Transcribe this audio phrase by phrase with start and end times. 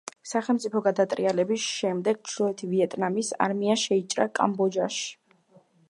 [0.27, 5.07] სახელმწიფო გადატრიალების შემდეგ ჩრდილოეთ ვიეტნამის არმია შეიჭრა კამბოჯაში.